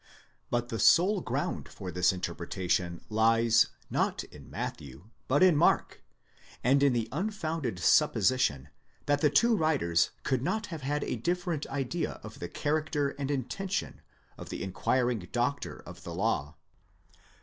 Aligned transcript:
But 0.49 0.69
the 0.69 0.79
sole 0.79 1.21
ground 1.21 1.69
for 1.69 1.91
this 1.91 2.11
interpretation 2.11 3.01
lies, 3.07 3.67
not 3.87 4.23
in 4.23 4.49
Matthew, 4.49 5.11
but 5.27 5.43
in 5.43 5.55
Mark, 5.55 6.01
and 6.63 6.81
in 6.81 6.93
the 6.93 7.07
unfounded 7.11 7.77
supposition 7.77 8.69
that 9.05 9.21
the 9.21 9.29
two 9.29 9.55
writers 9.55 10.09
could 10.23 10.41
not 10.41 10.65
have 10.73 10.83
a 10.83 11.15
different 11.17 11.67
idea 11.67 12.13
of 12.23 12.39
the 12.39 12.49
character 12.49 13.09
and 13.19 13.29
intention 13.29 14.01
of 14.39 14.49
the 14.49 14.63
inquiring 14.63 15.19
doctor 15.31 15.83
of 15.85 16.01
the 16.01 16.15
law. 16.15 16.55